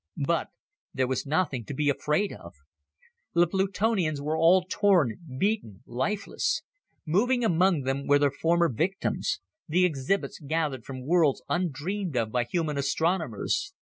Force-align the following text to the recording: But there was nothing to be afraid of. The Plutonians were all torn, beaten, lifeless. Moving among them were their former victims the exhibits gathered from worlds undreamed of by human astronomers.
But 0.25 0.47
there 0.95 1.05
was 1.05 1.27
nothing 1.27 1.63
to 1.65 1.75
be 1.75 1.87
afraid 1.87 2.33
of. 2.33 2.55
The 3.35 3.45
Plutonians 3.45 4.19
were 4.19 4.35
all 4.35 4.65
torn, 4.67 5.19
beaten, 5.37 5.83
lifeless. 5.85 6.63
Moving 7.05 7.43
among 7.45 7.81
them 7.81 8.07
were 8.07 8.17
their 8.17 8.31
former 8.31 8.67
victims 8.69 9.41
the 9.67 9.85
exhibits 9.85 10.39
gathered 10.39 10.85
from 10.85 11.05
worlds 11.05 11.43
undreamed 11.49 12.17
of 12.17 12.31
by 12.31 12.45
human 12.45 12.79
astronomers. 12.79 13.75